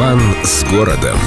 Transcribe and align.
Роман 0.00 0.22
с 0.44 0.64
городом. 0.64 1.18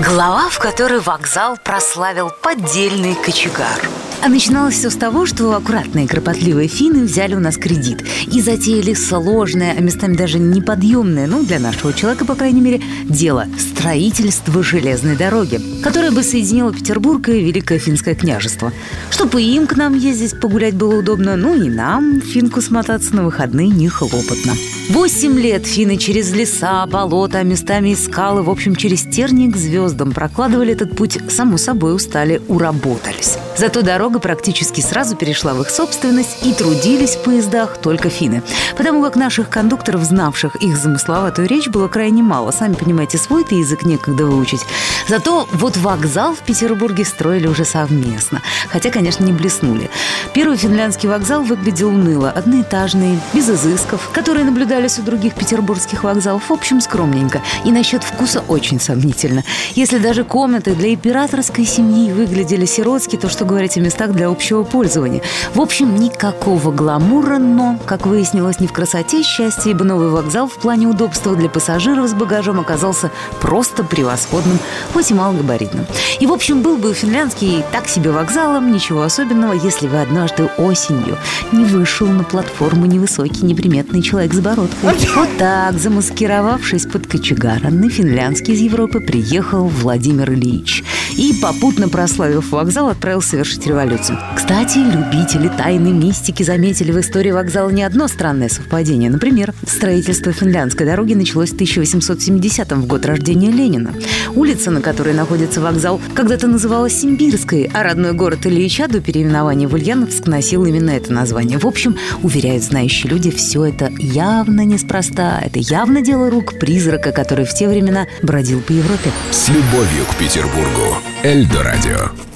Глава, 0.00 0.48
в 0.48 0.58
которой 0.58 0.98
вокзал 0.98 1.56
прославил 1.56 2.30
поддельный 2.42 3.14
кочегар. 3.14 3.80
А 4.26 4.28
начиналось 4.28 4.74
все 4.74 4.90
с 4.90 4.96
того, 4.96 5.24
что 5.24 5.54
аккуратные 5.54 6.08
кропотливые 6.08 6.66
финны 6.66 7.04
взяли 7.04 7.36
у 7.36 7.38
нас 7.38 7.56
кредит 7.56 8.04
и 8.26 8.40
затеяли 8.40 8.92
сложное, 8.92 9.72
а 9.78 9.80
местами 9.80 10.16
даже 10.16 10.40
неподъемное, 10.40 11.28
ну, 11.28 11.44
для 11.44 11.60
нашего 11.60 11.92
человека, 11.92 12.24
по 12.24 12.34
крайней 12.34 12.60
мере, 12.60 12.82
дело– 13.04 13.46
строительство 13.56 14.64
железной 14.64 15.14
дороги, 15.14 15.60
которая 15.80 16.10
бы 16.10 16.24
соединила 16.24 16.72
Петербург 16.72 17.28
и 17.28 17.40
Великое 17.40 17.78
Финское 17.78 18.16
княжество. 18.16 18.72
Чтобы 19.10 19.42
им 19.42 19.68
к 19.68 19.76
нам 19.76 19.94
ездить 19.94 20.40
погулять 20.40 20.74
было 20.74 20.98
удобно, 20.98 21.36
ну 21.36 21.54
и 21.54 21.68
нам, 21.68 22.20
финку, 22.20 22.60
смотаться 22.60 23.14
на 23.14 23.22
выходные 23.22 23.68
не 23.68 23.88
хлопотно. 23.88 24.54
Восемь 24.90 25.38
лет 25.38 25.66
финны 25.66 25.98
через 25.98 26.32
леса, 26.32 26.84
болота, 26.86 27.44
местами 27.44 27.90
и 27.90 27.94
скалы, 27.94 28.42
в 28.42 28.50
общем, 28.50 28.74
через 28.74 29.02
тернии 29.02 29.48
к 29.48 29.56
звездам 29.56 30.10
прокладывали 30.10 30.72
этот 30.72 30.96
путь, 30.96 31.16
само 31.28 31.58
собой 31.58 31.94
устали, 31.94 32.42
уработались. 32.48 33.38
Зато 33.56 33.82
дорога 33.82 34.15
практически 34.18 34.80
сразу 34.80 35.16
перешла 35.16 35.54
в 35.54 35.62
их 35.62 35.70
собственность 35.70 36.44
и 36.44 36.52
трудились 36.52 37.16
в 37.16 37.22
поездах 37.22 37.78
только 37.78 38.10
финны. 38.10 38.42
Потому 38.76 39.02
как 39.02 39.16
наших 39.16 39.48
кондукторов, 39.48 40.02
знавших 40.02 40.56
их 40.56 40.76
замысловатую 40.76 41.48
речь, 41.48 41.68
было 41.68 41.88
крайне 41.88 42.22
мало. 42.22 42.50
Сами 42.50 42.74
понимаете, 42.74 43.18
свой-то 43.18 43.54
язык 43.54 43.84
некогда 43.84 44.26
выучить. 44.26 44.60
Зато 45.08 45.48
вот 45.52 45.76
вокзал 45.76 46.34
в 46.34 46.40
Петербурге 46.40 47.04
строили 47.04 47.46
уже 47.46 47.64
совместно. 47.64 48.42
Хотя, 48.68 48.90
конечно, 48.90 49.24
не 49.24 49.32
блеснули. 49.32 49.90
Первый 50.34 50.56
финляндский 50.56 51.08
вокзал 51.08 51.42
выглядел 51.42 51.88
уныло. 51.88 52.30
Одноэтажный, 52.30 53.18
без 53.32 53.48
изысков, 53.48 54.10
которые 54.12 54.44
наблюдались 54.44 54.98
у 54.98 55.02
других 55.02 55.34
петербургских 55.34 56.04
вокзалов. 56.04 56.48
В 56.48 56.52
общем, 56.52 56.80
скромненько. 56.80 57.42
И 57.64 57.70
насчет 57.70 58.02
вкуса 58.02 58.42
очень 58.48 58.80
сомнительно. 58.80 59.44
Если 59.74 59.98
даже 59.98 60.24
комнаты 60.24 60.74
для 60.74 60.94
императорской 60.94 61.64
семьи 61.64 62.12
выглядели 62.12 62.64
сиротски, 62.64 63.16
то 63.16 63.28
что 63.28 63.44
говорить 63.44 63.76
о 63.76 63.80
местах 63.96 64.12
для 64.12 64.28
общего 64.28 64.62
пользования. 64.62 65.22
В 65.54 65.60
общем, 65.60 65.96
никакого 65.96 66.70
гламура, 66.70 67.38
но, 67.38 67.78
как 67.86 68.06
выяснилось, 68.06 68.60
не 68.60 68.66
в 68.66 68.72
красоте 68.72 69.22
счастья, 69.22 69.70
ибо 69.70 69.84
новый 69.84 70.10
вокзал 70.10 70.48
в 70.48 70.58
плане 70.58 70.86
удобства 70.86 71.34
для 71.34 71.48
пассажиров 71.48 72.08
с 72.08 72.12
багажом 72.12 72.60
оказался 72.60 73.10
просто 73.40 73.84
превосходным, 73.84 74.58
хоть 74.92 75.10
и 75.10 75.14
малогабаритным. 75.14 75.86
И, 76.20 76.26
в 76.26 76.32
общем, 76.32 76.60
был 76.60 76.76
бы 76.76 76.92
финляндский 76.92 77.64
так 77.72 77.88
себе 77.88 78.10
вокзалом, 78.10 78.70
ничего 78.70 79.02
особенного, 79.02 79.54
если 79.54 79.88
бы 79.88 79.98
однажды 79.98 80.50
осенью 80.58 81.16
не 81.52 81.64
вышел 81.64 82.06
на 82.06 82.22
платформу 82.22 82.84
невысокий 82.84 83.46
неприметный 83.46 84.02
человек 84.02 84.34
с 84.34 84.40
бородкой. 84.40 84.90
Вот 85.16 85.28
так, 85.38 85.78
замаскировавшись 85.78 86.84
под 86.84 87.06
кочегара, 87.06 87.70
на 87.70 87.88
финляндский 87.88 88.52
из 88.52 88.60
Европы 88.60 89.00
приехал 89.00 89.66
Владимир 89.66 90.30
Ильич 90.32 90.84
и, 91.16 91.34
попутно 91.40 91.88
прославив 91.88 92.50
вокзал, 92.50 92.88
отправился 92.88 93.30
совершить 93.30 93.66
революцию. 93.66 94.18
Кстати, 94.34 94.78
любители 94.78 95.48
тайны 95.48 95.88
мистики 95.92 96.42
заметили 96.42 96.92
в 96.92 97.00
истории 97.00 97.30
вокзала 97.30 97.70
не 97.70 97.82
одно 97.82 98.08
странное 98.08 98.48
совпадение. 98.48 99.10
Например, 99.10 99.54
строительство 99.66 100.32
финляндской 100.32 100.86
дороги 100.86 101.14
началось 101.14 101.50
в 101.50 101.54
1870 101.54 102.72
в 102.72 102.86
год 102.86 103.06
рождения 103.06 103.50
Ленина. 103.50 103.94
Улица, 104.34 104.70
на 104.70 104.80
которой 104.80 105.14
находится 105.14 105.60
вокзал, 105.60 106.00
когда-то 106.14 106.46
называлась 106.46 107.00
Симбирской, 107.00 107.70
а 107.72 107.82
родной 107.82 108.12
город 108.12 108.46
Ильича 108.46 108.88
до 108.88 109.00
переименования 109.00 109.68
в 109.68 109.74
Ульяновск 109.74 110.26
носил 110.26 110.64
именно 110.64 110.90
это 110.90 111.12
название. 111.12 111.58
В 111.58 111.66
общем, 111.66 111.96
уверяют 112.22 112.62
знающие 112.62 113.10
люди, 113.10 113.30
все 113.30 113.64
это 113.66 113.90
явно 113.98 114.64
неспроста. 114.64 115.40
Это 115.44 115.58
явно 115.58 116.02
дело 116.02 116.30
рук 116.30 116.58
призрака, 116.58 117.12
который 117.12 117.44
в 117.44 117.54
те 117.54 117.68
времена 117.68 118.06
бродил 118.22 118.60
по 118.60 118.72
Европе. 118.72 119.10
С 119.30 119.48
любовью 119.48 120.04
к 120.10 120.16
Петербургу. 120.16 120.95
Эльдо 121.22 121.62
радио. 121.62 122.35